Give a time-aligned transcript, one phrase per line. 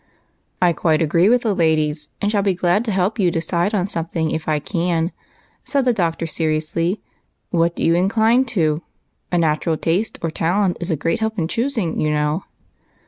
[0.63, 3.85] "I quite agree with the ladies, and shall be glad to help you decide on
[3.85, 5.11] something if I can,"
[5.63, 6.99] said the Doctor seriously."
[7.51, 8.81] What do you incline to?
[9.31, 12.45] A natural taste or talent is a great help in choosing, you know."